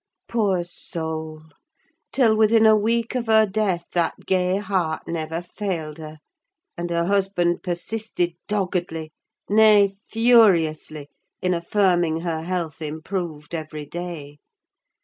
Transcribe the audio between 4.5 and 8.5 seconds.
heart never failed her; and her husband persisted